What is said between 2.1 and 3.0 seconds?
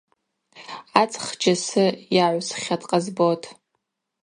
йагӏвсхьатӏ,